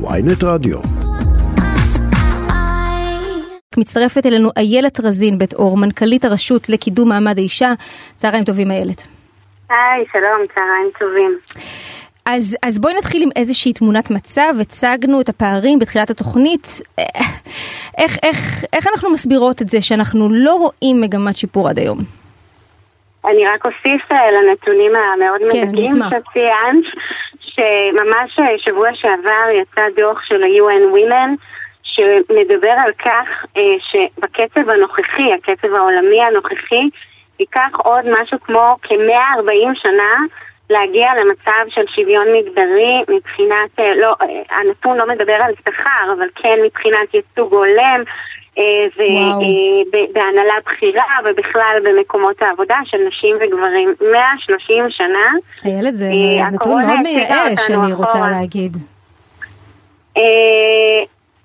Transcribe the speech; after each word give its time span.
ויינט 0.00 0.44
רדיו. 0.44 0.78
מצטרפת 3.76 4.26
אלינו 4.26 4.50
איילת 4.56 5.00
רזין 5.00 5.38
בית 5.38 5.54
אור, 5.54 5.76
מנכ"לית 5.76 6.24
הרשות 6.24 6.68
לקידום 6.68 7.08
מעמד 7.08 7.38
האישה. 7.38 7.72
צהריים 8.16 8.44
טובים 8.44 8.70
איילת. 8.70 9.06
היי, 9.70 10.04
שלום, 10.12 10.46
צהריים 10.54 10.90
טובים. 10.98 11.38
אז, 12.26 12.56
אז 12.62 12.78
בואי 12.78 12.94
נתחיל 12.94 13.22
עם 13.22 13.28
איזושהי 13.36 13.72
תמונת 13.72 14.10
מצב, 14.10 14.54
הצגנו 14.60 15.20
את 15.20 15.28
הפערים 15.28 15.78
בתחילת 15.78 16.10
התוכנית. 16.10 16.66
איך, 17.98 18.18
איך, 18.22 18.64
איך 18.72 18.86
אנחנו 18.86 19.10
מסבירות 19.12 19.62
את 19.62 19.68
זה 19.68 19.80
שאנחנו 19.80 20.28
לא 20.30 20.54
רואים 20.54 21.00
מגמת 21.00 21.36
שיפור 21.36 21.68
עד 21.68 21.78
היום? 21.78 21.98
אני 23.24 23.46
רק 23.46 23.66
אוסיף 23.66 24.12
אה, 24.12 24.30
לנתונים 24.30 24.92
המאוד 24.96 25.52
כן, 25.52 25.68
מדאיגים 25.68 25.92
שציינת, 25.92 26.84
שממש 27.54 28.38
אה, 28.38 28.58
שבוע 28.58 28.88
שעבר 28.94 29.50
יצא 29.52 29.82
דוח 29.96 30.22
של 30.22 30.42
ה-UN 30.42 30.94
Women 30.94 31.30
שמדבר 31.82 32.74
על 32.84 32.92
כך 32.98 33.46
אה, 33.56 33.62
שבקצב 33.80 34.70
הנוכחי, 34.70 35.34
הקצב 35.34 35.74
העולמי 35.74 36.22
הנוכחי, 36.22 36.88
ייקח 37.40 37.70
עוד 37.76 38.04
משהו 38.20 38.38
כמו 38.40 38.76
כ-140 38.82 39.74
שנה 39.74 40.14
להגיע 40.70 41.08
למצב 41.20 41.64
של 41.68 41.84
שוויון 41.86 42.26
מגדרי 42.32 43.02
מבחינת, 43.08 43.80
אה, 43.80 43.94
לא, 43.94 44.14
הנתון 44.50 44.96
לא 44.96 45.06
מדבר 45.06 45.36
על 45.40 45.54
שכר, 45.68 46.12
אבל 46.18 46.28
כן 46.34 46.58
מבחינת 46.64 47.14
ייצוג 47.14 47.52
הולם 47.54 48.02
ובהנהלה 49.86 50.54
בכירה 50.66 51.04
ובכלל 51.24 51.78
במקומות 51.84 52.42
העבודה 52.42 52.76
של 52.84 52.98
נשים 53.08 53.36
וגברים. 53.40 53.94
130 54.12 54.84
שנה. 54.90 55.30
איילת, 55.64 55.94
זה 55.94 56.06
נתון 56.52 56.86
מאוד 56.86 57.00
מייאש, 57.02 57.70
אני 57.70 57.92
רוצה 57.92 58.18
להגיד. 58.30 58.76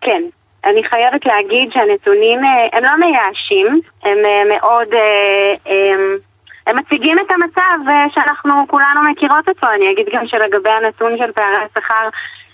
כן, 0.01 0.23
אני 0.65 0.83
חייבת 0.83 1.25
להגיד 1.25 1.71
שהנתונים 1.71 2.39
הם 2.73 2.83
לא 2.83 2.91
מייאשים, 2.99 3.81
הם 4.03 4.17
מאוד... 4.49 4.87
הם 6.67 6.77
מציגים 6.77 7.17
את 7.19 7.31
המצב 7.31 7.91
שאנחנו 8.13 8.53
כולנו 8.67 9.01
מכירות 9.11 9.49
אותו. 9.49 9.67
אני 9.75 9.91
אגיד 9.91 10.05
גם 10.13 10.27
שלגבי 10.27 10.69
הנתון 10.69 11.17
של 11.17 11.31
פערי 11.31 11.57
השכר 11.65 12.09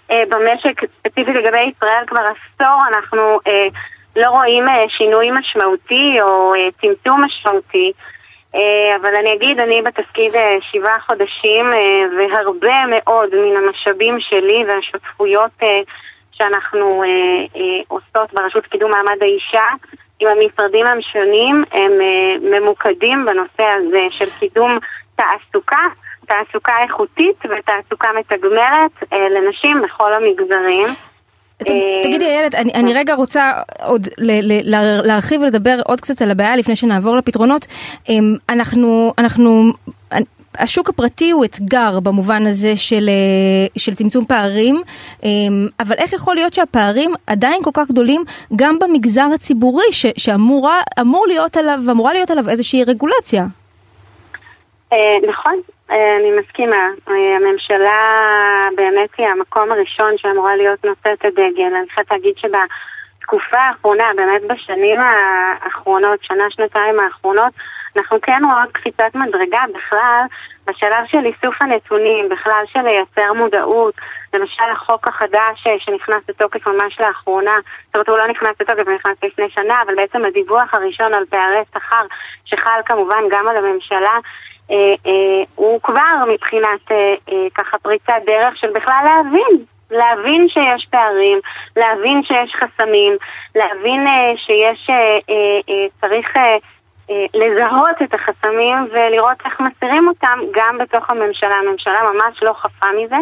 במשק, 0.10 0.82
ספציפית 1.00 1.36
לגבי 1.36 1.62
ישראל, 1.62 2.04
כבר 2.08 2.22
עשור 2.22 2.80
אנחנו 2.94 3.40
לא 4.16 4.30
רואים 4.30 4.64
שינוי 4.88 5.32
משמעותי 5.32 6.22
או 6.22 6.54
צמצום 6.82 7.24
משמעותי. 7.24 7.92
אבל 9.02 9.16
אני 9.20 9.34
אגיד, 9.36 9.60
אני 9.60 9.82
בתפקיד 9.82 10.32
שבעה 10.72 11.00
חודשים 11.00 11.70
והרבה 12.20 12.76
מאוד 12.90 13.30
מן 13.36 13.58
המשאבים 13.58 14.20
שלי 14.20 14.64
והשותפויות 14.68 15.52
שאנחנו 16.38 17.04
אה, 17.04 17.10
אה, 17.56 17.82
עושות 17.88 18.34
ברשות 18.34 18.66
קידום 18.66 18.92
מעמד 18.92 19.18
האישה 19.22 19.66
עם 20.20 20.28
המשרדים 20.28 20.86
השונים 20.86 21.64
הם 21.72 21.92
אה, 22.02 22.60
ממוקדים 22.60 23.26
בנושא 23.26 23.64
הזה 23.64 24.02
של 24.10 24.26
קידום 24.40 24.80
תעסוקה, 25.16 25.88
תעסוקה 26.26 26.74
איכותית 26.84 27.36
ותעסוקה 27.46 28.10
מתגמרת 28.20 28.92
אה, 29.14 29.30
לנשים 29.30 29.82
בכל 29.82 30.14
המגזרים. 30.14 30.88
תגידי 32.04 32.26
איילת, 32.26 32.56
אני, 32.56 32.72
אני 32.74 32.94
רגע 32.94 33.14
רוצה 33.14 33.52
עוד 33.84 34.08
ל, 34.18 34.54
ל, 34.54 34.76
להרחיב 35.08 35.42
ולדבר 35.42 35.80
עוד 35.86 36.02
קצת 36.02 36.22
על 36.22 36.32
הבעיה 36.32 36.56
לפני 36.56 36.76
שנעבור 36.76 37.18
לפתרונות. 37.18 37.68
אנחנו, 38.50 39.14
אנחנו, 39.18 39.74
השוק 40.60 40.90
הפרטי 40.90 41.32
הוא 41.32 41.46
אתגר 41.46 42.00
במובן 42.00 42.48
הזה 42.48 42.76
של, 42.76 43.10
אה, 43.10 43.68
של 43.78 43.96
צמצום 43.96 44.26
פערים, 44.26 44.82
אמ, 45.24 45.68
אבל 45.80 45.96
איך 45.96 46.14
יכול 46.14 46.36
להיות 46.36 46.54
שהפערים 46.54 47.14
עדיין 47.28 47.64
כל 47.64 47.72
כך 47.74 47.88
גדולים 47.88 48.24
גם 48.56 48.80
במגזר 48.80 49.28
הציבורי, 49.36 49.92
ש, 49.92 50.06
שאמור 50.18 51.26
להיות 51.28 51.58
עליו, 51.58 51.80
אמורה 51.92 52.14
להיות 52.14 52.32
עליו 52.32 52.50
איזושהי 52.50 52.84
רגולציה? 52.84 53.46
אה, 54.96 55.30
נכון, 55.30 55.62
אה, 55.92 56.18
אני 56.20 56.32
מסכימה. 56.40 56.88
הממשלה 57.08 58.00
באמת 58.76 59.10
היא 59.18 59.28
המקום 59.28 59.72
הראשון 59.72 60.18
שאמורה 60.18 60.56
להיות 60.56 60.86
נושאת 60.86 61.26
הדגל. 61.26 61.72
אני 61.76 61.90
חייבת 61.90 62.12
להגיד 62.12 62.34
שבתקופה 62.38 63.58
האחרונה, 63.58 64.12
באמת 64.16 64.42
בשנים 64.48 65.00
האחרונות, 65.00 66.20
שנה, 66.24 66.44
שנתיים 66.50 67.00
האחרונות, 67.00 67.54
אנחנו 67.98 68.22
כן 68.22 68.42
רואות 68.44 68.72
קפיצת 68.72 69.16
מדרגה 69.16 69.64
בכלל 69.76 70.22
בשלב 70.68 71.06
של 71.08 71.26
איסוף 71.26 71.62
הנתונים, 71.62 72.30
בכלל 72.30 72.64
של 72.66 72.82
לייצר 72.82 73.34
מודעות, 73.34 73.94
למשל 74.34 74.64
החוק 74.72 75.08
החדש 75.08 75.64
שנכנס 75.78 76.24
לתוקף 76.30 76.68
ממש 76.68 77.00
לאחרונה, 77.00 77.56
זאת 77.86 77.96
אומרת 77.96 78.10
הוא 78.10 78.18
לא 78.18 78.28
נכנס 78.28 78.56
לתוקף, 78.60 78.88
הוא 78.88 78.96
נכנס 78.96 79.18
לפני 79.24 79.50
שנה, 79.50 79.82
אבל 79.82 79.96
בעצם 79.96 80.26
הדיווח 80.26 80.74
הראשון 80.74 81.14
על 81.14 81.26
פערי 81.30 81.62
שכר, 81.74 82.06
שחל 82.46 82.80
כמובן 82.86 83.24
גם 83.30 83.48
על 83.48 83.58
הממשלה, 83.58 84.08
אה, 84.08 84.18
אה, 84.18 84.55
הוא 85.56 85.82
כבר 85.84 86.16
מבחינת 86.34 86.92
אה, 86.92 87.14
אה, 87.30 87.48
ככה 87.54 87.78
פריצת 87.78 88.14
דרך 88.26 88.58
של 88.58 88.72
בכלל 88.76 89.04
להבין 89.06 89.66
להבין 89.92 90.50
שיש 90.50 90.88
פערים, 90.90 91.40
להבין 91.76 92.24
שיש 92.24 92.56
חסמים, 92.56 93.18
להבין 93.56 94.08
אה, 94.08 94.34
שיש, 94.38 94.90
אה, 94.90 94.96
אה, 95.30 95.60
אה, 95.70 95.88
צריך 96.02 96.38
אה, 96.38 96.58
אה, 97.10 97.26
לזהות 97.34 98.02
את 98.04 98.14
החסמים 98.14 98.78
ולראות 98.92 99.38
איך 99.46 99.60
מסירים 99.60 100.08
אותם 100.08 100.40
גם 100.54 100.78
בתוך 100.78 101.10
הממשלה. 101.10 101.56
הממשלה 101.56 102.00
ממש 102.14 102.44
לא 102.44 102.54
חפה 102.54 102.88
מזה, 103.04 103.16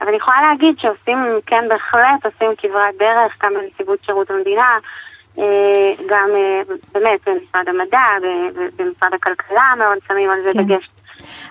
אבל 0.00 0.08
אני 0.08 0.16
יכולה 0.16 0.36
להגיד 0.42 0.74
שעושים, 0.78 1.18
כן 1.46 1.68
בהחלט 1.68 2.26
עושים 2.26 2.56
כברת 2.58 2.94
דרך, 2.98 3.36
גם 3.44 3.54
בנציבות 3.54 3.98
שירות 4.06 4.30
המדינה, 4.30 4.62
אה, 4.64 4.78
גם 6.06 6.28
אה, 6.34 6.74
באמת 6.92 7.20
במשרד 7.26 7.68
המדע, 7.68 8.28
במשרד 8.76 9.14
הכלכלה 9.14 9.72
מאוד 9.78 9.98
שמים 10.08 10.30
על 10.30 10.40
זה 10.40 10.52
כן. 10.52 10.62
דגש. 10.62 10.88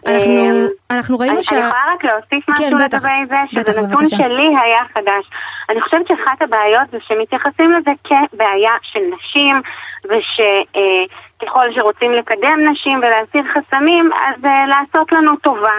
אנחנו, 0.05 0.67
אנחנו 0.91 1.19
ראינו 1.19 1.43
שה... 1.43 1.55
אני 1.55 1.65
יכולה 1.65 1.83
רק 1.93 2.03
להוסיף 2.03 2.49
משהו 2.49 2.65
כן, 2.65 2.85
בטח, 2.85 2.97
לגבי 2.97 3.25
זה, 3.29 3.35
שזה 3.51 3.81
נתון. 3.81 4.05
שלי 4.05 4.47
היה 4.63 4.79
חדש. 4.95 5.29
אני 5.69 5.81
חושבת 5.81 6.07
שאחת 6.07 6.41
הבעיות 6.41 6.89
זה 6.91 6.97
שמתייחסים 7.01 7.71
לזה 7.71 7.91
כבעיה 8.03 8.71
של 8.81 8.99
נשים, 8.99 9.61
ושככל 10.05 11.73
שרוצים 11.75 12.11
לקדם 12.11 12.59
נשים 12.71 12.99
ולהסיר 12.99 13.43
חסמים, 13.53 14.09
אז 14.13 14.45
אה, 14.45 14.65
לעשות 14.67 15.11
לנו 15.11 15.35
טובה. 15.37 15.77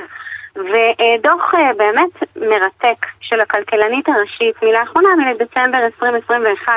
ודוח 0.57 1.55
אה, 1.55 1.71
באמת 1.77 2.37
מרתק 2.37 3.07
של 3.21 3.41
הכלכלנית 3.41 4.09
הראשית 4.09 4.63
מלאחרונה, 4.63 5.09
מדצמבר 5.17 5.79
2021, 5.79 6.75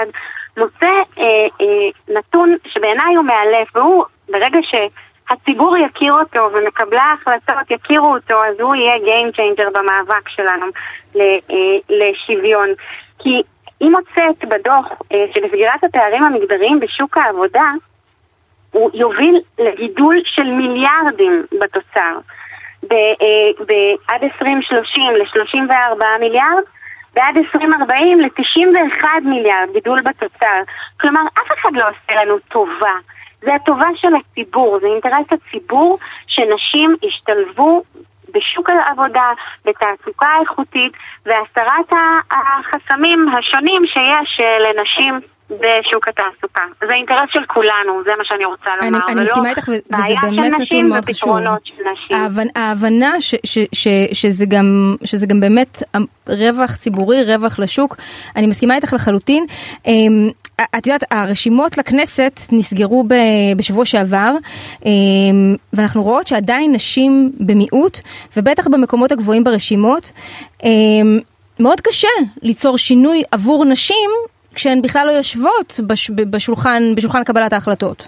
מוצא 0.58 0.90
אה, 1.18 1.24
אה, 1.62 2.16
נתון 2.16 2.56
שבעיניי 2.68 3.16
הוא 3.16 3.26
מאלף, 3.26 3.76
והוא 3.76 4.06
ברגע 4.30 4.60
שהציבור 4.62 5.78
יכיר 5.78 6.14
אותו 6.14 6.50
ומקבלי 6.54 7.00
ההחלטות 7.00 7.72
יכירו 7.72 8.16
אותו, 8.16 8.44
אז 8.44 8.60
הוא 8.60 8.76
יהיה 8.76 8.96
Game 8.96 9.36
Changer 9.38 9.70
במאבק 9.74 10.30
שלנו 10.30 10.66
אה, 11.16 11.38
לשוויון. 11.90 12.70
כי 13.20 13.42
היא 13.80 13.90
מוצאת 13.92 14.46
בדוח 14.50 14.86
אה, 15.12 15.26
שבסגירת 15.36 15.84
הפערים 15.84 16.24
המגדריים 16.24 16.80
בשוק 16.80 17.18
העבודה, 17.18 17.72
הוא 18.72 18.90
יוביל 18.94 19.42
לגידול 19.60 20.22
של 20.26 20.44
מיליארדים 20.44 21.46
בתוצר. 21.62 22.18
אה, 22.92 22.98
עד 24.08 24.24
2030 24.24 25.04
ל-34 25.04 26.20
מיליארד, 26.20 26.64
ועד 27.16 27.38
2040 27.38 28.22
ל-91 28.22 29.06
מיליארד 29.24 29.70
גידול 29.74 30.02
בתוצר. 30.02 30.62
כלומר, 31.02 31.22
אף 31.34 31.60
אחד 31.60 31.70
לא 31.74 31.84
עושה 31.84 32.24
לנו 32.24 32.40
טובה. 32.40 32.96
זה 33.42 33.56
הטובה 33.56 33.88
של 33.96 34.14
הציבור, 34.16 34.80
זה 34.82 34.88
אינטרס 34.88 35.28
הציבור 35.32 35.98
שנשים 36.28 36.96
ישתלבו 37.04 37.84
בשוק 38.34 38.70
העבודה, 38.70 39.32
בתעסוקה 39.66 40.30
איכותית 40.42 40.94
והסרת 41.26 41.94
החסמים 42.32 43.26
השונים 43.30 43.82
שיש 43.86 44.40
לנשים 44.60 45.20
בשוק 45.50 46.08
התעסוקה. 46.08 46.62
זה 46.88 46.94
אינטרס 46.94 47.30
של 47.30 47.46
כולנו, 47.48 48.04
זה 48.06 48.12
מה 48.18 48.24
שאני 48.26 48.46
רוצה 48.46 48.70
לומר. 48.82 48.98
אני, 49.08 49.14
אני 49.14 49.22
מסכימה 49.22 49.50
איתך, 49.50 49.70
וזה 49.70 50.14
באמת 50.22 50.52
נתון 50.60 50.90
מאוד 50.90 51.06
חשוב. 51.06 51.38
ההבנה 52.56 53.22
ש, 53.22 53.36
ש, 53.44 53.58
ש, 53.74 53.88
שזה, 54.14 54.46
גם, 54.46 54.96
שזה 55.04 55.26
גם 55.26 55.40
באמת 55.40 55.84
רווח 56.28 56.76
ציבורי, 56.76 57.24
רווח 57.24 57.60
לשוק, 57.60 57.96
אני 58.36 58.48
מסכימה 58.48 58.76
איתך 58.76 58.94
לחלוטין. 58.94 59.46
אמ, 59.86 60.30
את 60.78 60.88
יודעת, 60.88 61.04
הרשימות 61.12 61.78
לכנסת 61.78 62.40
נסגרו 62.52 63.04
בשבוע 63.58 63.86
שעבר, 63.86 64.32
אמ, 64.86 65.56
ואנחנו 65.74 66.04
רואות 66.04 66.28
שעדיין 66.28 66.72
נשים 66.72 67.32
במיעוט, 67.40 68.00
ובטח 68.38 68.68
במקומות 68.68 69.12
הגבוהים 69.12 69.44
ברשימות. 69.44 70.12
אמ, 70.64 71.20
מאוד 71.60 71.82
קשה 71.82 72.08
ליצור 72.42 72.78
שינוי 72.78 73.24
עבור 73.32 73.66
נשים 73.66 74.10
כשהן 74.56 74.82
בכלל 74.82 75.08
לא 75.08 75.12
יושבות 75.12 75.80
בש, 75.88 76.12
בשולחן, 76.32 76.84
בשולחן 76.96 77.24
קבלת 77.24 77.54
ההחלטות. 77.54 78.08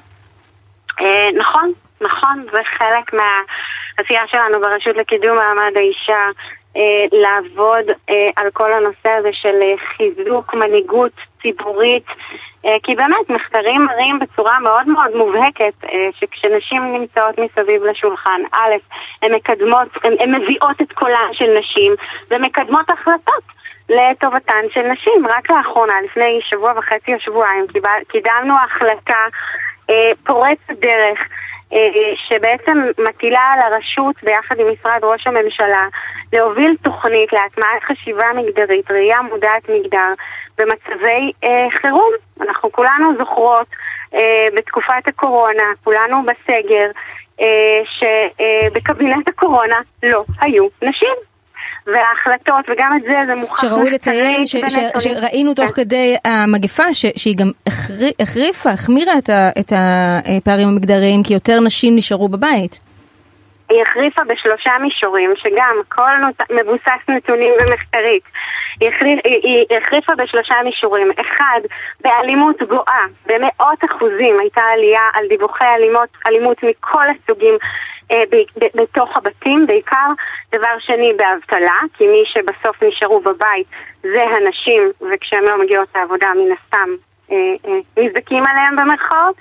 אה, 1.01 1.27
נכון, 1.37 1.71
נכון, 2.01 2.45
זה 2.51 2.59
חלק 2.77 3.13
מהעשייה 3.13 4.21
שלנו 4.27 4.61
ברשות 4.61 4.97
לקידום 4.97 5.35
מעמד 5.35 5.77
האישה. 5.77 6.29
לעבוד 7.11 7.85
על 8.35 8.49
כל 8.53 8.73
הנושא 8.73 9.09
הזה 9.09 9.29
של 9.31 9.59
חיזוק 9.97 10.53
מנהיגות 10.53 11.11
ציבורית, 11.41 12.05
כי 12.83 12.95
באמת 12.95 13.29
מחקרים 13.29 13.85
מראים 13.85 14.19
בצורה 14.19 14.59
מאוד 14.59 14.87
מאוד 14.87 15.15
מובהקת 15.15 15.73
שכשנשים 16.19 16.93
נמצאות 16.93 17.35
מסביב 17.37 17.83
לשולחן, 17.83 18.41
א', 18.51 18.75
הן 19.21 19.31
מקדמות, 19.35 19.87
הן 20.03 20.35
מביאות 20.35 20.81
את 20.81 20.91
קולן 20.91 21.29
של 21.33 21.49
נשים 21.59 21.95
ומקדמות 22.31 22.89
החלטות. 22.89 23.43
לטובתן 23.89 24.65
של 24.73 24.81
נשים. 24.81 25.27
רק 25.27 25.51
לאחרונה, 25.51 25.93
לפני 26.01 26.39
שבוע 26.43 26.73
וחצי 26.77 27.13
או 27.13 27.19
שבועיים, 27.19 27.65
קידמנו 28.07 28.53
החלטה 28.65 29.25
אה, 29.89 30.11
פורצת 30.23 30.79
דרך. 30.79 31.19
אה, 31.73 32.13
שבעצם 32.15 32.77
מטילה 32.97 33.41
על 33.53 33.59
הרשות 33.59 34.15
ביחד 34.23 34.59
עם 34.59 34.67
משרד 34.71 34.99
ראש 35.03 35.27
הממשלה 35.27 35.87
להוביל 36.33 36.75
תוכנית 36.81 37.33
להטמעת 37.33 37.83
חשיבה 37.83 38.25
מגדרית, 38.35 38.91
ראייה 38.91 39.21
מודעת 39.21 39.69
מגדר 39.69 40.13
במצבי 40.57 41.31
אה, 41.43 41.67
חירום. 41.81 42.11
אנחנו 42.41 42.71
כולנו 42.71 43.17
זוכרות 43.19 43.67
אה, 44.13 44.47
בתקופת 44.55 45.07
הקורונה, 45.07 45.63
כולנו 45.83 46.23
בסגר, 46.23 46.89
אה, 47.41 47.81
שבקבינט 47.85 49.29
הקורונה 49.29 49.79
לא 50.03 50.23
היו 50.41 50.67
נשים. 50.81 51.26
וההחלטות, 51.93 52.65
וגם 52.69 52.91
את 52.97 53.01
זה, 53.03 53.17
זה 53.27 53.35
מוכח 53.35 53.61
שראוי 53.61 53.89
לציין 53.89 54.45
ש, 54.45 54.55
ש, 54.55 54.77
שראינו 54.99 55.53
תוך 55.53 55.65
כן. 55.65 55.83
כדי 55.83 56.15
המגפה 56.25 56.93
ש, 56.93 57.05
שהיא 57.15 57.37
גם 57.37 57.51
החריפה, 58.21 58.69
החמירה 58.69 59.17
את, 59.17 59.29
ה, 59.29 59.49
את 59.59 59.71
הפערים 59.75 60.67
המגדריים, 60.67 61.23
כי 61.23 61.33
יותר 61.33 61.59
נשים 61.59 61.95
נשארו 61.95 62.29
בבית. 62.29 62.79
היא 63.69 63.81
החריפה 63.87 64.21
בשלושה 64.23 64.71
מישורים, 64.81 65.33
שגם 65.37 65.75
כל 65.89 66.11
מבוסס 66.51 67.01
נתונים 67.09 67.53
ומחקרית. 67.61 68.23
היא, 68.81 68.89
החריפ, 68.89 69.19
היא, 69.25 69.77
החריפה 69.77 70.15
בשלושה 70.15 70.55
מישורים. 70.63 71.07
אחד, 71.21 71.59
באלימות 72.01 72.61
גואה, 72.69 73.03
במאות 73.25 73.79
אחוזים 73.85 74.35
הייתה 74.39 74.61
עלייה 74.61 75.01
על 75.13 75.27
דיווחי 75.29 75.65
אלימות, 75.77 76.09
אלימות 76.27 76.57
מכל 76.63 77.03
הסוגים 77.09 77.57
בתוך 78.75 79.17
הבתים 79.17 79.67
בעיקר. 79.67 80.07
דבר 80.51 80.79
שני, 80.79 81.13
באבטלה, 81.17 81.79
כי 81.93 82.07
מי 82.07 82.23
שבסוף 82.25 82.83
נשארו 82.83 83.19
בבית 83.19 83.67
זה 84.01 84.23
הנשים, 84.23 84.91
וכשהן 85.11 85.43
לא 85.43 85.59
מגיעות 85.63 85.87
לעבודה 85.95 86.27
מן 86.35 86.51
הסתם 86.51 86.89
נזדקים 87.97 88.43
אה, 88.43 88.49
אה, 88.49 88.51
עליהם 88.51 88.75
במרכאות. 88.75 89.35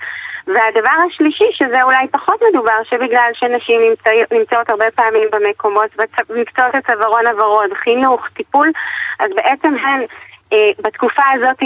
והדבר 0.47 1.05
השלישי, 1.07 1.49
שזה 1.51 1.83
אולי 1.83 2.07
פחות 2.11 2.41
מדובר, 2.49 2.83
שבגלל 2.83 3.29
שנשים 3.33 3.81
נמצא, 3.81 4.11
נמצאות 4.31 4.69
הרבה 4.69 4.85
פעמים 4.95 5.27
במקומות, 5.31 5.89
במקצועות 6.29 6.75
הצווארון 6.75 7.27
הוורוד, 7.27 7.73
חינוך, 7.73 8.27
טיפול, 8.33 8.71
אז 9.19 9.29
בעצם 9.35 9.73
הן 9.77 10.05
אה, 10.53 10.69
בתקופה 10.79 11.23
הזאת 11.33 11.57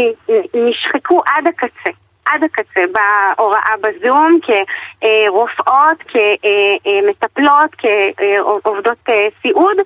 נשחקו 0.54 1.22
עד 1.26 1.48
הקצה. 1.48 1.92
עד 2.26 2.44
הקצה, 2.44 2.82
בהוראה 2.94 3.74
בזום, 3.82 4.40
כרופאות, 4.42 5.98
כמטפלות, 6.84 7.76
כעובדות 8.64 8.98
אה, 9.10 9.28
סיעוד, 9.42 9.78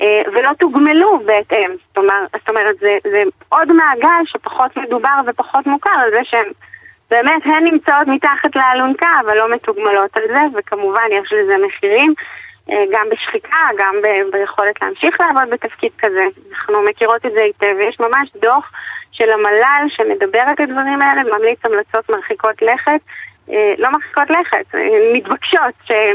אה, 0.00 0.22
ולא 0.32 0.50
תוגמלו 0.58 1.20
בהתאם. 1.26 1.70
זאת 1.88 1.98
אומרת, 1.98 2.28
זאת 2.38 2.48
אומרת 2.50 2.78
זה, 2.80 2.98
זה 3.10 3.22
עוד 3.48 3.72
מעגל 3.72 4.22
שפחות 4.24 4.76
מדובר 4.76 5.16
ופחות 5.26 5.66
מוכר 5.66 5.98
על 6.04 6.10
זה 6.14 6.20
שהן 6.24 6.50
באמת 7.10 7.42
הן 7.44 7.64
נמצאות 7.64 8.06
מתחת 8.06 8.56
לאלונקה, 8.56 9.10
אבל 9.26 9.36
לא 9.36 9.50
מתוגמלות 9.50 10.16
על 10.16 10.22
זה, 10.28 10.40
וכמובן 10.54 11.08
יש 11.12 11.32
לזה 11.32 11.54
מחירים. 11.66 12.14
אה, 12.70 12.84
גם 12.92 13.06
בשחיקה, 13.10 13.58
גם 13.78 13.94
ב- 14.02 14.36
ביכולת 14.36 14.82
להמשיך 14.82 15.20
לעבוד 15.20 15.50
בתפקיד 15.50 15.92
כזה. 15.98 16.24
אנחנו 16.50 16.82
מכירות 16.82 17.26
את 17.26 17.32
זה 17.32 17.42
היטב, 17.42 17.74
ויש 17.78 18.00
ממש 18.00 18.30
דוח 18.42 18.72
של 19.18 19.30
המל"ל 19.30 19.88
שמדבר 19.88 20.40
על 20.40 20.54
הדברים 20.58 21.02
האלה, 21.02 21.22
ממליץ 21.22 21.58
המלצות 21.64 22.10
מרחיקות 22.10 22.62
לכת. 22.62 23.00
אה, 23.50 23.74
לא 23.78 23.88
מרחיקות 23.90 24.30
לכת, 24.30 24.74
אה, 24.74 24.80
מתבקשות, 25.14 25.74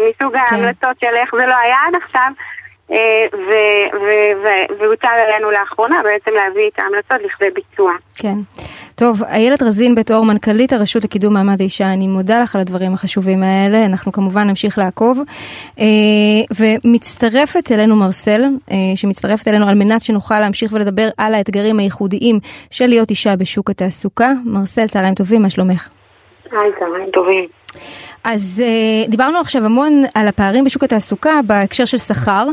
מסוג 0.09 0.33
כן. 0.33 0.39
ההמלצות 0.39 0.99
של 0.99 1.15
איך 1.15 1.29
זה 1.35 1.45
לא 1.45 1.55
היה 1.57 1.75
עד 1.87 1.95
עכשיו, 2.03 2.31
והוטל 4.79 5.17
עלינו 5.27 5.51
לאחרונה 5.51 5.95
בעצם 6.03 6.31
להביא 6.35 6.67
את 6.73 6.79
ההמלצות 6.79 7.25
לכדי 7.25 7.49
ביצוע. 7.49 7.91
כן. 8.15 8.35
טוב, 8.95 9.23
איילת 9.23 9.61
רזין 9.61 9.95
בתור 9.95 10.25
מנכ"לית 10.25 10.73
הרשות 10.73 11.03
לקידום 11.03 11.33
מעמד 11.33 11.61
האישה, 11.61 11.93
אני 11.93 12.07
מודה 12.07 12.41
לך 12.41 12.55
על 12.55 12.61
הדברים 12.61 12.93
החשובים 12.93 13.43
האלה, 13.43 13.85
אנחנו 13.85 14.11
כמובן 14.11 14.47
נמשיך 14.47 14.77
לעקוב. 14.77 15.19
אה, 15.79 15.85
ומצטרפת 16.59 17.71
אלינו 17.71 17.95
מרסל, 17.95 18.41
אה, 18.71 18.75
שמצטרפת 18.95 19.47
אלינו 19.47 19.67
על 19.67 19.75
מנת 19.75 20.01
שנוכל 20.01 20.39
להמשיך 20.39 20.73
ולדבר 20.73 21.07
על 21.17 21.33
האתגרים 21.33 21.79
הייחודיים 21.79 22.39
של 22.71 22.85
להיות 22.85 23.09
אישה 23.09 23.35
בשוק 23.35 23.69
התעסוקה. 23.69 24.31
מרסל, 24.45 24.87
צהריים 24.87 25.15
טובים, 25.15 25.41
מה 25.41 25.49
שלומך? 25.49 25.89
היי, 26.51 26.71
צהריים 26.79 27.09
טובים. 27.13 27.47
אז 28.23 28.63
uh, 29.05 29.09
דיברנו 29.09 29.39
עכשיו 29.39 29.65
המון 29.65 30.03
על 30.13 30.27
הפערים 30.27 30.63
בשוק 30.63 30.83
התעסוקה 30.83 31.39
בהקשר 31.47 31.85
של 31.85 31.97
שכר, 31.97 32.47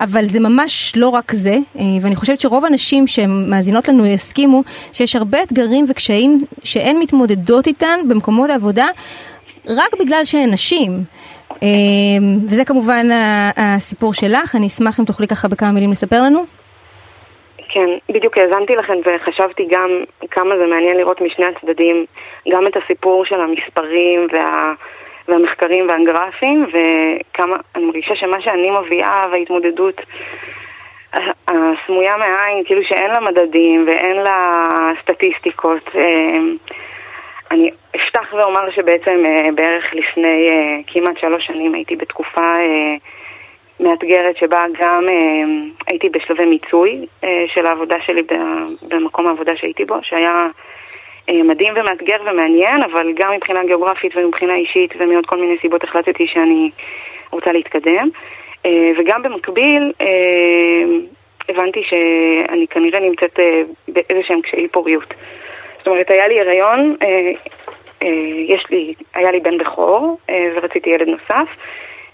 אבל 0.00 0.26
זה 0.26 0.40
ממש 0.40 0.92
לא 0.96 1.08
רק 1.08 1.32
זה, 1.34 1.58
uh, 1.76 1.78
ואני 2.00 2.16
חושבת 2.16 2.40
שרוב 2.40 2.64
הנשים 2.64 3.06
שמאזינות 3.06 3.88
לנו 3.88 4.06
יסכימו 4.06 4.62
שיש 4.92 5.16
הרבה 5.16 5.42
אתגרים 5.42 5.86
וקשיים 5.88 6.44
שהן 6.64 6.96
מתמודדות 6.96 7.66
איתן 7.66 8.00
במקומות 8.08 8.50
העבודה 8.50 8.86
רק 9.68 9.94
בגלל 10.00 10.24
שהן 10.24 10.50
נשים. 10.50 11.04
Uh, 11.50 11.56
וזה 12.46 12.64
כמובן 12.64 13.06
הסיפור 13.56 14.14
שלך, 14.14 14.54
אני 14.54 14.66
אשמח 14.66 15.00
אם 15.00 15.04
תוכלי 15.04 15.26
ככה 15.26 15.48
בכמה 15.48 15.70
מילים 15.70 15.92
לספר 15.92 16.22
לנו. 16.22 16.63
כן, 17.74 17.88
בדיוק 18.08 18.38
האזנתי 18.38 18.76
לכם 18.76 18.94
וחשבתי 19.04 19.66
גם 19.70 19.90
כמה 20.30 20.56
זה 20.56 20.66
מעניין 20.66 20.96
לראות 20.96 21.20
משני 21.20 21.46
הצדדים, 21.46 22.06
גם 22.48 22.66
את 22.66 22.76
הסיפור 22.76 23.24
של 23.24 23.40
המספרים 23.40 24.26
וה... 24.32 24.72
והמחקרים 25.28 25.86
והגרפים, 25.88 26.66
וכמה, 26.68 27.56
אני 27.74 27.84
מרגישה 27.84 28.14
שמה 28.16 28.40
שאני 28.40 28.70
מביאה 28.70 29.24
וההתמודדות 29.32 30.00
הסמויה 31.48 32.16
מהעין, 32.16 32.64
כאילו 32.64 32.84
שאין 32.84 33.10
לה 33.10 33.20
מדדים 33.20 33.84
ואין 33.86 34.16
לה 34.16 34.58
סטטיסטיקות. 35.02 35.90
אה, 35.94 36.38
אני 37.50 37.70
אפתח 37.96 38.32
ואומר 38.32 38.70
שבעצם 38.70 39.22
אה, 39.26 39.52
בערך 39.54 39.94
לפני 39.94 40.48
אה, 40.48 40.76
כמעט 40.86 41.18
שלוש 41.18 41.46
שנים 41.46 41.74
הייתי 41.74 41.96
בתקופה 41.96 42.56
מאתגרת 43.80 44.36
שבה 44.36 44.64
גם 44.80 45.06
הייתי 45.86 46.08
בשלבי 46.08 46.44
מיצוי 46.44 47.06
של 47.46 47.66
העבודה 47.66 47.96
שלי 48.06 48.22
במקום 48.82 49.26
העבודה 49.26 49.56
שהייתי 49.56 49.84
בו, 49.84 49.94
שהיה 50.02 50.46
אה, 51.30 51.42
מדהים 51.42 51.74
ומאתגר 51.76 52.16
ומעניין, 52.26 52.82
אבל 52.82 53.12
גם 53.12 53.32
מבחינה 53.36 53.64
גיאוגרפית 53.64 54.16
ומבחינה 54.16 54.54
אישית 54.54 54.94
ומעוד 55.00 55.26
כל 55.26 55.40
מיני 55.40 55.56
סיבות 55.62 55.84
החלטתי 55.84 56.26
שאני 56.26 56.70
רוצה 57.30 57.52
להתקדם. 57.52 58.08
אה, 58.66 58.90
וגם 58.98 59.22
במקביל 59.22 59.92
אה, 60.00 60.84
הבנתי 61.48 61.82
שאני 61.84 62.66
כנראה 62.66 63.00
נמצאת 63.00 63.38
באיזה 63.88 64.22
שהם 64.28 64.40
קשיי 64.40 64.68
פוריות. 64.68 65.14
זאת 65.78 65.88
אומרת, 65.88 66.10
היה 66.10 66.28
לי 66.28 66.40
הריון, 66.40 66.96
יש 68.48 68.64
לי, 68.70 68.94
היה 69.14 69.30
לי 69.30 69.40
בן 69.40 69.58
בכור 69.58 70.18
ורציתי 70.54 70.90
ילד 70.90 71.08
נוסף. 71.08 71.48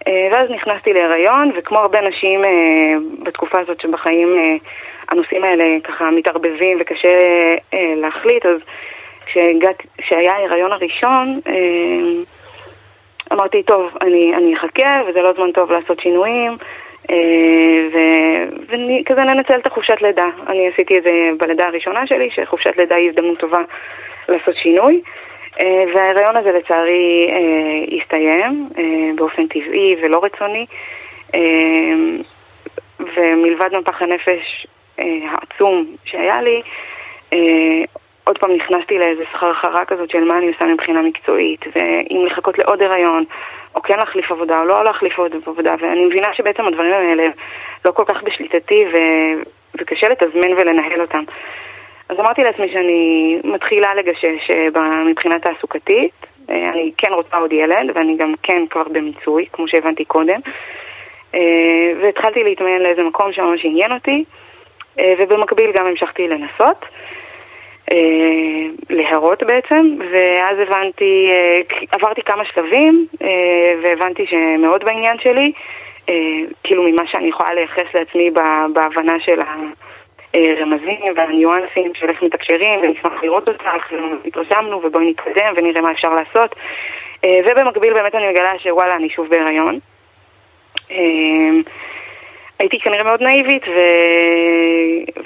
ואז 0.07 0.51
נכנסתי 0.51 0.93
להיריון, 0.93 1.53
וכמו 1.57 1.79
הרבה 1.79 2.01
נשים 2.01 2.43
בתקופה 3.23 3.61
הזאת 3.61 3.81
שבחיים 3.81 4.59
הנושאים 5.09 5.45
האלה 5.45 5.65
ככה 5.85 6.11
מתערבבים 6.11 6.79
וקשה 6.81 7.09
להחליט, 7.73 8.47
אז 8.47 8.57
כשהיה 9.99 10.33
ההיריון 10.33 10.73
הראשון, 10.73 11.41
אה, 11.47 12.23
אמרתי, 13.33 13.63
טוב, 13.63 13.91
אני, 14.03 14.33
אני 14.35 14.57
אחכה, 14.57 15.03
וזה 15.09 15.23
לא 15.23 15.33
זמן 15.33 15.53
טוב 15.53 15.73
לעשות 15.73 16.01
שינויים, 16.01 16.57
אה, 17.11 17.17
וכזה 18.63 19.21
ננצל 19.21 19.59
את 19.59 19.67
החופשת 19.67 20.03
לידה. 20.03 20.27
אני 20.47 20.69
עשיתי 20.69 20.99
את 20.99 21.03
זה 21.03 21.11
בלידה 21.39 21.67
הראשונה 21.67 22.07
שלי, 22.07 22.31
שחופשת 22.31 22.77
לידה 22.77 22.97
היא 22.97 23.09
הזדמנות 23.11 23.39
טובה 23.39 23.63
לעשות 24.29 24.55
שינוי. 24.55 25.01
אה, 25.61 25.85
וההיריון 25.95 26.37
הזה 26.37 26.53
לצערי 26.53 27.31
הסתיים 28.01 28.69
באופן 29.17 29.47
טבעי 29.47 29.97
ולא 30.03 30.21
רצוני. 30.25 30.67
ומלבד 33.17 33.79
מפח 33.79 34.03
הנפש 34.03 34.67
העצום 34.99 35.87
שהיה 36.05 36.43
לי, 36.43 36.63
עוד 38.25 38.39
פעם 38.39 38.53
נכנסתי 38.53 38.99
לאיזה 38.99 39.25
סחרחרה 39.33 39.85
כזאת 39.85 40.11
של 40.11 40.25
מה 40.25 40.39
אני 40.39 40.49
עושה 40.49 40.65
מבחינה 40.65 41.03
מקצועית, 41.03 41.65
ואם 41.75 42.27
לחכות 42.27 42.59
לעוד 42.59 42.83
הריון, 42.83 43.25
או 43.75 43.83
כן 43.83 43.99
להחליף 43.99 44.33
עבודה, 44.33 44.61
או 44.61 44.65
לא 44.65 44.85
להחליף 44.85 45.19
עוד 45.19 45.35
עבודה, 45.47 45.75
ואני 45.81 46.05
מבינה 46.05 46.35
שבעצם 46.35 46.67
הדברים 46.67 46.93
האלה 46.93 47.27
לא 47.85 47.91
כל 47.91 48.05
כך 48.05 48.23
בשליטתי, 48.23 48.85
ו... 48.93 48.97
וקשה 49.75 50.09
לתזמן 50.09 50.53
ולנהל 50.53 51.01
אותם. 51.01 51.25
אז 52.11 52.21
אמרתי 52.21 52.43
לעצמי 52.43 52.73
שאני 52.73 53.39
מתחילה 53.45 53.95
לגשש 53.95 54.51
אה, 54.51 55.05
מבחינה 55.05 55.39
תעסוקתית, 55.39 56.13
אה, 56.51 56.69
אני 56.69 56.91
כן 56.99 57.13
רוצה 57.13 57.37
עוד 57.37 57.53
ילד, 57.53 57.91
ואני 57.95 58.17
גם 58.17 58.35
כן 58.43 58.67
כבר 58.71 58.83
במיצוי, 58.93 59.47
כמו 59.53 59.69
שהבנתי 59.69 60.05
קודם. 60.05 60.41
והתחלתי 62.03 62.45
להתמיין 62.45 62.83
לאיזה 62.83 63.03
מקום 63.03 63.33
שממש 63.33 63.65
עניין 63.65 63.93
אותי, 63.93 64.25
ובמקביל 65.19 65.73
גם 65.73 65.87
המשכתי 65.87 66.29
לנסות. 66.29 66.85
להרות 68.91 69.43
בעצם, 69.43 69.97
ואז 70.13 70.59
הבנתי, 70.59 71.31
עברתי 71.93 72.23
כמה 72.23 72.45
שלבים, 72.45 73.07
והבנתי 73.83 74.27
שמאוד 74.27 74.85
בעניין 74.85 75.17
שלי, 75.19 75.53
כאילו 76.65 76.83
ממה 76.83 77.03
שאני 77.07 77.29
יכולה 77.29 77.55
לייחס 77.55 77.95
לעצמי 77.95 78.31
בהבנה 78.73 79.21
של 79.21 79.41
הרמזים 80.35 81.13
והניואנסים 81.17 81.93
של 81.95 82.09
איך 82.09 82.23
מתקשרים, 82.23 82.81
ונשמח 82.83 83.23
לראות 83.23 83.49
אותך, 83.49 83.65
והתרשמנו, 84.25 84.81
ובואי 84.85 85.11
נתקדם 85.11 85.53
ונראה 85.57 85.81
מה 85.81 85.91
אפשר 85.91 86.15
לעשות. 86.15 86.55
ובמקביל 87.27 87.95
באמת 87.95 88.15
אני 88.15 88.29
מגלה 88.29 88.59
שוואלה, 88.59 88.97
אני 88.97 89.11
שוב 89.11 89.29
בהיריון. 89.29 89.79
הייתי 92.59 92.79
כנראה 92.79 93.05
מאוד 93.05 93.23
נאיבית 93.23 93.69
ו... 93.69 93.81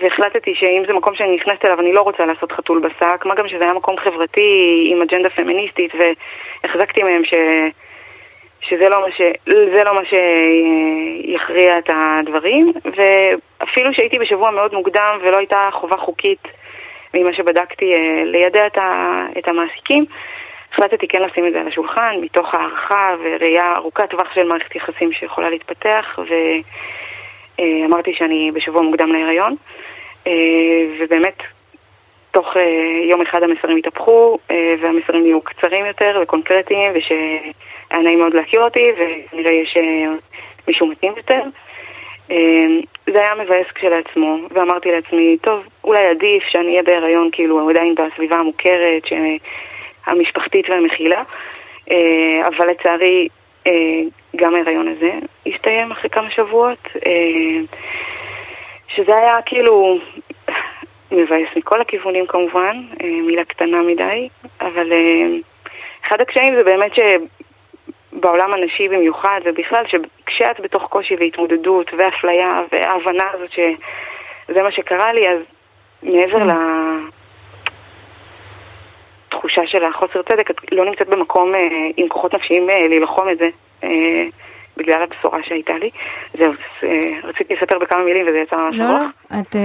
והחלטתי 0.00 0.54
שאם 0.54 0.82
זה 0.86 0.94
מקום 0.94 1.14
שאני 1.14 1.36
נכנסת 1.36 1.64
אליו 1.64 1.80
אני 1.80 1.92
לא 1.92 2.00
רוצה 2.00 2.24
לעשות 2.24 2.52
חתול 2.52 2.80
בשק, 2.80 3.26
מה 3.26 3.34
גם 3.34 3.48
שזה 3.48 3.64
היה 3.64 3.72
מקום 3.72 3.96
חברתי 3.96 4.88
עם 4.92 5.02
אג'נדה 5.02 5.30
פמיניסטית 5.30 5.92
והחזקתי 5.94 7.02
מהם 7.02 7.24
ש... 7.24 7.34
שזה 8.68 8.88
לא 8.88 9.00
מה, 9.00 9.10
ש... 9.16 9.20
לא 9.86 9.94
מה 9.94 10.00
שיכריע 10.04 11.78
את 11.78 11.90
הדברים 11.94 12.72
ואפילו 12.84 13.94
שהייתי 13.94 14.18
בשבוע 14.18 14.50
מאוד 14.50 14.74
מוקדם 14.74 15.18
ולא 15.22 15.38
הייתה 15.38 15.62
חובה 15.72 15.96
חוקית 15.96 16.48
ממה 17.14 17.32
שבדקתי 17.32 17.92
לידע 18.24 18.66
את, 18.66 18.78
ה... 18.78 19.22
את 19.38 19.48
המעסיקים 19.48 20.04
החלטתי 20.72 21.08
כן 21.08 21.22
לשים 21.22 21.46
את 21.46 21.52
זה 21.52 21.60
על 21.60 21.68
השולחן 21.68 22.16
מתוך 22.20 22.54
הערכה 22.54 23.14
וראייה 23.22 23.72
ארוכת 23.76 24.10
טווח 24.10 24.34
של 24.34 24.42
מערכת 24.42 24.76
יחסים 24.76 25.12
שיכולה 25.12 25.50
להתפתח 25.50 26.18
ו... 26.18 26.34
אה, 27.60 27.86
אמרתי 27.86 28.14
שאני 28.14 28.50
בשבוע 28.54 28.82
מוקדם 28.82 29.12
להיריון, 29.12 29.56
אה, 30.26 30.32
ובאמת 30.98 31.42
תוך 32.34 32.56
אה, 32.56 32.62
יום 33.10 33.20
אחד 33.20 33.42
המסרים 33.42 33.76
התהפכו, 33.76 34.38
והמסרים 34.80 35.26
יהיו 35.26 35.40
קצרים 35.40 35.86
יותר 35.86 36.18
וקונקרטיים, 36.22 36.92
ושהיה 36.94 38.02
נעים 38.02 38.18
מאוד 38.18 38.34
להכיר 38.34 38.62
אותי, 38.62 38.90
ונראה 38.96 39.52
יש 39.52 39.76
מישהו 40.68 40.86
מתאים 40.86 41.12
יותר. 41.16 41.40
זה 43.06 43.20
היה 43.20 43.34
מבאס 43.34 43.66
כשלעצמו, 43.74 44.36
ואמרתי 44.50 44.90
לעצמי, 44.92 45.36
טוב, 45.42 45.60
אולי 45.84 46.06
עדיף 46.06 46.42
שאני 46.48 46.70
אהיה 46.70 46.82
בהיריון, 46.82 47.28
כאילו, 47.32 47.70
עדיין 47.70 47.94
בסביבה 47.94 48.36
המוכרת, 48.36 49.02
המשפחתית 50.06 50.70
והמכילה, 50.70 51.22
אבל 52.46 52.66
לצערי 52.70 53.28
אה, 53.66 54.00
גם 54.36 54.54
ההיריון 54.54 54.88
הזה 54.88 55.10
הסתיים 55.46 55.92
אחרי 55.92 56.10
כמה 56.10 56.30
שבועות, 56.30 56.78
אה, 57.06 57.60
שזה 58.88 59.16
היה 59.16 59.42
כאילו 59.46 59.98
מבאס 61.10 61.48
מכל 61.56 61.80
הכיוונים 61.80 62.26
כמובן, 62.26 62.82
אה, 63.02 63.08
מילה 63.08 63.44
קטנה 63.44 63.82
מדי, 63.82 64.28
אבל 64.60 64.92
אחד 66.06 66.20
הקשיים 66.20 66.54
זה 66.54 66.64
באמת 66.64 66.92
שבעולם 66.94 68.52
הנשי 68.52 68.88
במיוחד, 68.88 69.40
ובכלל 69.44 69.84
שכשאת 69.86 70.60
בתוך 70.60 70.82
קושי 70.82 71.14
והתמודדות 71.20 71.90
ואפליה 71.98 72.60
וההבנה 72.72 73.24
הזאת 73.32 73.50
שזה 73.50 74.62
מה 74.62 74.72
שקרה 74.72 75.12
לי, 75.12 75.28
אז 75.28 75.38
מעבר 76.02 76.38
כן. 76.38 76.46
ל... 76.46 76.52
התחושה 79.44 79.66
של 79.66 79.84
החוסר 79.84 80.22
צדק, 80.22 80.50
את 80.50 80.56
לא 80.72 80.84
נמצאת 80.84 81.08
במקום 81.08 81.54
אה, 81.54 81.60
עם 81.96 82.08
כוחות 82.08 82.34
נפשיים 82.34 82.70
אה, 82.70 82.88
ללחום 82.88 83.28
את 83.28 83.38
זה. 83.38 83.48
אה, 83.84 84.24
בגלל 84.76 85.02
הבשורה 85.02 85.38
שהייתה 85.42 85.72
לי. 85.72 85.90
זהו, 86.38 86.52
אה, 86.84 87.28
רציתי 87.28 87.54
לספר 87.54 87.78
בכמה 87.78 88.04
מילים 88.04 88.26
וזה 88.28 88.38
יצא 88.38 88.56
ממש 88.56 88.78
לא, 88.78 88.84
לא, 88.84 89.04
את, 89.40 89.56
אה, 89.56 89.60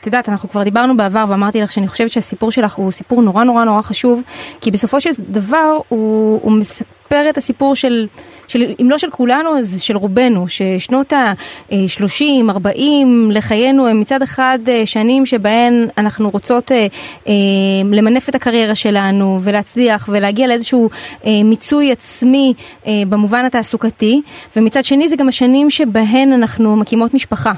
את 0.00 0.06
יודעת, 0.06 0.28
אנחנו 0.28 0.48
כבר 0.48 0.62
דיברנו 0.62 0.96
בעבר 0.96 1.24
ואמרתי 1.28 1.60
לך 1.60 1.72
שאני 1.72 1.88
חושבת 1.88 2.10
שהסיפור 2.10 2.50
שלך 2.50 2.74
הוא 2.74 2.90
סיפור 2.90 3.22
נורא 3.22 3.44
נורא 3.44 3.64
נורא 3.64 3.82
חשוב, 3.82 4.22
כי 4.60 4.70
בסופו 4.70 5.00
של 5.00 5.10
דבר 5.18 5.76
הוא, 5.88 6.40
הוא 6.42 6.52
מספר 6.52 7.30
את 7.30 7.36
הסיפור 7.36 7.74
של... 7.74 8.06
של, 8.50 8.62
אם 8.82 8.90
לא 8.90 8.98
של 8.98 9.10
כולנו, 9.10 9.58
אז 9.58 9.80
של 9.80 9.96
רובנו, 9.96 10.48
ששנות 10.48 11.12
ה-30, 11.12 12.50
40 12.50 13.30
לחיינו 13.30 13.86
הם 13.86 14.00
מצד 14.00 14.22
אחד 14.22 14.58
אה, 14.68 14.86
שנים 14.86 15.26
שבהן 15.26 15.88
אנחנו 15.98 16.30
רוצות 16.30 16.72
אה, 16.72 16.86
אה, 17.28 17.32
למנף 17.92 18.28
את 18.28 18.34
הקריירה 18.34 18.74
שלנו 18.74 19.38
ולהצליח 19.42 20.08
ולהגיע 20.12 20.46
לאיזשהו 20.46 20.88
מיצוי 21.44 21.92
עצמי 21.92 22.54
במובן 23.08 23.44
התעסוקתי, 23.44 24.20
ומצד 24.56 24.84
שני 24.84 25.08
זה 25.08 25.16
גם 25.16 25.28
השנים 25.28 25.70
שבהן 25.70 26.32
אנחנו 26.32 26.76
מקימות 26.76 27.14
משפחה. 27.14 27.52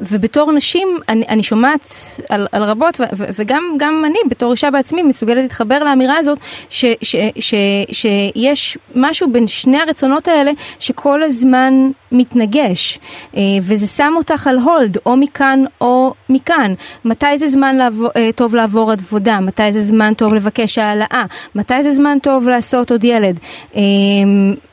ובתור 0.00 0.52
נשים, 0.52 0.88
אני, 1.08 1.24
אני 1.28 1.42
שומעת 1.42 1.92
על, 2.28 2.46
על 2.52 2.62
רבות, 2.62 3.00
ו, 3.00 3.04
ו, 3.16 3.24
וגם 3.34 4.02
אני 4.06 4.18
בתור 4.30 4.52
אישה 4.52 4.70
בעצמי 4.70 5.02
מסוגלת 5.02 5.42
להתחבר 5.42 5.84
לאמירה 5.84 6.16
הזאת, 6.18 6.38
ש, 6.68 6.84
ש, 7.02 7.16
ש, 7.38 7.54
שיש 7.92 8.78
משהו 8.94 9.32
בין 9.32 9.45
שני 9.46 9.78
הרצונות 9.78 10.28
האלה 10.28 10.50
שכל 10.78 11.22
הזמן 11.22 11.90
מתנגש, 12.12 12.98
אה, 13.36 13.42
וזה 13.62 13.86
שם 13.86 14.12
אותך 14.16 14.46
על 14.46 14.58
הולד, 14.58 14.98
או 15.06 15.16
מכאן 15.16 15.64
או 15.80 16.14
מכאן. 16.28 16.74
מתי 17.04 17.38
זה 17.38 17.48
זמן 17.48 17.76
לעבור, 17.76 18.08
אה, 18.16 18.30
טוב 18.34 18.54
לעבור 18.54 18.92
עבודה? 18.92 19.40
מתי 19.40 19.72
זה 19.72 19.80
זמן 19.80 20.14
טוב 20.14 20.34
לבקש 20.34 20.78
העלאה? 20.78 21.24
מתי 21.54 21.82
זה 21.82 21.92
זמן 21.92 22.18
טוב 22.22 22.48
לעשות 22.48 22.90
עוד 22.90 23.04
ילד? 23.04 23.40
אה, 23.76 23.82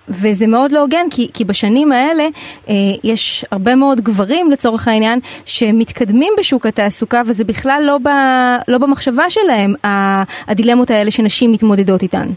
וזה 0.09 0.47
מאוד 0.47 0.71
לא 0.71 0.79
הוגן, 0.79 1.05
כי, 1.11 1.29
כי 1.33 1.45
בשנים 1.45 1.91
האלה 1.91 2.27
אה, 2.69 2.73
יש 3.03 3.45
הרבה 3.51 3.75
מאוד 3.75 4.01
גברים 4.01 4.51
לצורך 4.51 4.87
העניין 4.87 5.19
שמתקדמים 5.45 6.33
בשוק 6.39 6.65
התעסוקה 6.65 7.21
וזה 7.25 7.43
בכלל 7.43 7.83
לא, 7.85 7.97
ב, 7.97 8.09
לא 8.67 8.77
במחשבה 8.77 9.29
שלהם 9.29 9.73
הדילמות 10.47 10.91
האלה 10.91 11.11
שנשים 11.11 11.51
מתמודדות 11.51 12.03
איתן. 12.03 12.29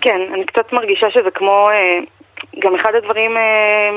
כן, 0.00 0.20
אני 0.34 0.44
קצת 0.44 0.72
מרגישה 0.72 1.10
שזה 1.10 1.30
כמו, 1.30 1.70
אה, 1.70 1.98
גם 2.58 2.74
אחד 2.74 2.94
הדברים 2.94 3.36
אה, 3.36 3.90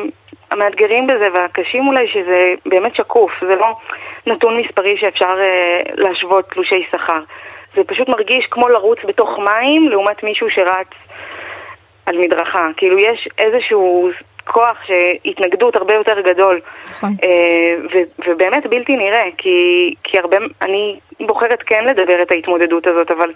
המאתגרים 0.52 1.08
בזה 1.08 1.28
והקשים 1.34 1.88
אולי, 1.88 2.08
שזה 2.08 2.54
באמת 2.66 2.96
שקוף, 2.96 3.32
זה 3.42 3.56
לא 3.56 3.76
נתון 4.28 4.58
מספרי 4.58 4.98
שאפשר 4.98 5.36
אה, 5.42 5.80
להשוות 5.96 6.50
תלושי 6.50 6.84
שכר. 6.92 7.22
זה 7.76 7.84
פשוט 7.84 8.10
מרגיש 8.10 8.46
כמו 8.52 8.70
לרוץ 8.70 9.00
בתוך 9.08 9.30
מים 9.40 9.90
לעומת 9.90 10.24
מישהו 10.24 10.50
שרץ 10.50 10.88
על 12.06 12.18
מדרכה. 12.18 12.68
כאילו 12.78 13.00
יש 13.00 13.28
איזשהו 13.38 14.10
כוח 14.46 14.78
שהתנגדות 14.86 15.76
הרבה 15.76 15.94
יותר 15.96 16.22
גדול. 16.22 16.62
נכון. 16.90 17.10
ו- 17.94 18.28
ובאמת 18.28 18.68
בלתי 18.68 18.98
נראה, 18.98 19.24
כי, 19.38 19.94
כי 20.04 20.20
הרבה, 20.20 20.38
אני 20.62 21.00
בוחרת 21.20 21.64
כן 21.66 21.86
לדבר 21.86 22.22
את 22.22 22.32
ההתמודדות 22.32 22.88
הזאת, 22.88 23.12
אבל 23.12 23.34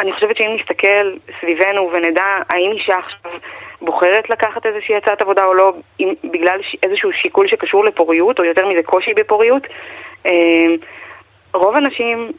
אני 0.00 0.12
חושבת 0.12 0.36
שאם 0.36 0.56
נסתכל 0.60 1.16
סביבנו 1.40 1.90
ונדע 1.94 2.24
האם 2.50 2.72
אישה 2.72 2.98
עכשיו 2.98 3.30
בוחרת 3.82 4.30
לקחת 4.30 4.66
איזושהי 4.66 4.96
הצעת 4.96 5.22
עבודה 5.22 5.44
או 5.44 5.54
לא, 5.54 5.72
אם, 6.00 6.14
בגלל 6.24 6.60
איזשהו 6.82 7.12
שיקול 7.12 7.48
שקשור 7.48 7.84
לפוריות, 7.84 8.38
או 8.38 8.44
יותר 8.44 8.66
מזה 8.66 8.82
קושי 8.82 9.14
בפוריות, 9.14 9.66
אה, 10.26 10.66
רוב 11.54 11.76
הנשים 11.76 12.32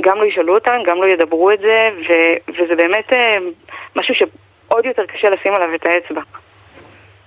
גם 0.00 0.18
לא 0.18 0.24
ישאלו 0.24 0.54
אותן, 0.54 0.82
גם 0.86 1.02
לא 1.02 1.06
ידברו 1.06 1.50
את 1.50 1.58
זה, 1.58 1.90
ו, 2.08 2.12
וזה 2.48 2.74
באמת 2.74 3.12
אה, 3.12 3.36
משהו 3.96 4.14
שעוד 4.14 4.86
יותר 4.86 5.06
קשה 5.06 5.30
לשים 5.30 5.54
עליו 5.54 5.74
את 5.74 5.86
האצבע. 5.86 6.20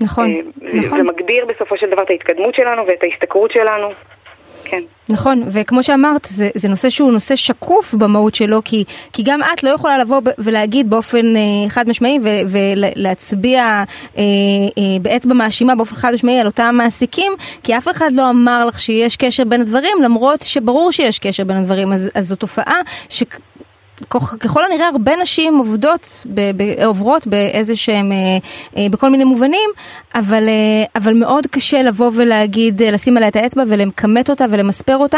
נכון, 0.02 0.30
אה, 0.36 0.70
נכון. 0.74 0.98
זה 0.98 1.04
מגביר 1.04 1.46
בסופו 1.46 1.78
של 1.78 1.90
דבר 1.92 2.04
את 2.04 2.10
ההתקדמות 2.10 2.56
שלנו 2.56 2.88
ואת 2.88 3.04
ההשתכרות 3.04 3.52
שלנו. 3.52 3.88
כן. 4.66 4.82
נכון, 5.10 5.44
וכמו 5.52 5.84
שאמרת, 5.84 6.28
זה, 6.30 6.50
זה 6.56 6.70
נושא 6.70 6.90
שהוא 6.90 7.12
נושא 7.12 7.36
שקוף 7.36 7.94
במהות 7.94 8.36
שלו, 8.36 8.62
כי, 8.66 8.84
כי 9.14 9.24
גם 9.26 9.40
את 9.54 9.64
לא 9.64 9.70
יכולה 9.70 9.98
לבוא 9.98 10.22
ולהגיד 10.38 10.90
באופן 10.90 11.36
אה, 11.36 11.70
חד 11.70 11.90
משמעי 11.90 12.20
ו, 12.24 12.28
ולהצביע 12.48 13.64
אה, 13.64 13.84
אה, 14.18 14.24
באצבע 15.02 15.34
מאשימה 15.34 15.76
באופן 15.76 15.96
חד 15.96 16.12
משמעי 16.14 16.40
על 16.40 16.46
אותם 16.46 16.76
מעסיקים, 16.78 17.34
כי 17.64 17.78
אף 17.78 17.88
אחד 17.88 18.10
לא 18.14 18.30
אמר 18.30 18.66
לך 18.66 18.80
שיש 18.80 19.18
קשר 19.18 19.44
בין 19.44 19.62
הדברים, 19.62 19.98
למרות 20.04 20.42
שברור 20.42 20.92
שיש 20.92 21.20
קשר 21.20 21.44
בין 21.44 21.58
הדברים, 21.58 21.94
אז, 21.94 22.12
אז 22.16 22.28
זו 22.28 22.36
תופעה 22.36 22.82
ש... 23.10 23.24
ככל 24.40 24.66
הנראה 24.66 24.88
הרבה 24.88 25.16
נשים 25.22 25.58
עובדות, 25.58 26.26
ב, 26.26 26.42
ב, 26.58 26.84
עוברות 26.86 27.28
באיזה 27.28 27.76
שהם, 27.76 28.12
אה, 28.12 28.18
אה, 28.78 28.90
בכל 28.90 29.10
מיני 29.10 29.24
מובנים, 29.24 29.70
אבל, 30.16 30.48
אה, 30.48 30.84
אבל 30.96 31.14
מאוד 31.14 31.48
קשה 31.48 31.84
לבוא 31.84 32.12
ולהגיד, 32.14 32.82
לשים 32.82 33.18
עליה 33.18 33.30
את 33.30 33.36
האצבע 33.36 33.64
ולכמת 33.68 34.30
אותה 34.30 34.46
ולמספר 34.50 34.98
אותה, 34.98 35.18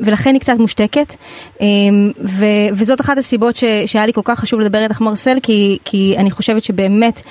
ולכן 0.00 0.32
היא 0.34 0.40
קצת 0.40 0.58
מושתקת. 0.58 1.14
ו, 2.24 2.44
וזאת 2.72 3.00
אחת 3.00 3.18
הסיבות 3.18 3.56
ש, 3.56 3.64
שהיה 3.86 4.06
לי 4.06 4.12
כל 4.12 4.20
כך 4.24 4.40
חשוב 4.40 4.60
לדבר 4.60 4.82
איתך 4.82 5.00
מרסל, 5.00 5.38
כי, 5.42 5.78
כי 5.84 6.14
אני 6.18 6.30
חושבת 6.30 6.64
שבאמת 6.64 7.22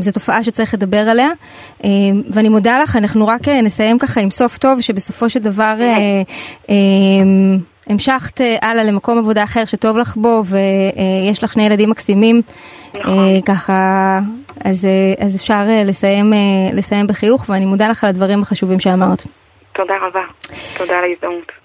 זו 0.00 0.12
תופעה 0.12 0.42
שצריך 0.42 0.74
לדבר 0.74 1.08
עליה. 1.08 1.28
ואני 2.30 2.48
מודה 2.48 2.82
לך, 2.82 2.96
אנחנו 2.96 3.26
רק 3.26 3.48
נסיים 3.48 3.98
ככה 3.98 4.20
עם 4.20 4.30
סוף 4.30 4.58
טוב, 4.58 4.80
שבסופו 4.80 5.30
של 5.30 5.40
דבר... 5.40 5.74
המשכת 7.86 8.40
הלאה 8.62 8.84
למקום 8.84 9.18
עבודה 9.18 9.44
אחר 9.44 9.64
שטוב 9.64 9.98
לך 9.98 10.16
בו 10.16 10.42
ויש 10.46 11.44
לך 11.44 11.52
שני 11.52 11.66
ילדים 11.66 11.90
מקסימים, 11.90 12.42
נכון. 12.94 13.40
ככה, 13.40 14.18
אז, 14.64 14.88
אז 15.18 15.36
אפשר 15.36 15.62
לסיים, 15.84 16.32
לסיים 16.72 17.06
בחיוך 17.06 17.44
ואני 17.48 17.66
מודה 17.66 17.88
לך 17.88 18.04
על 18.04 18.10
הדברים 18.10 18.42
החשובים 18.42 18.80
שאמרת. 18.80 19.22
תודה 19.72 19.94
רבה, 20.06 20.22
תודה 20.78 20.98
על 20.98 21.04
ההזדמנות. 21.04 21.61